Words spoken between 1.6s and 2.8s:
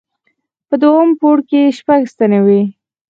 شپږ ستنې وې.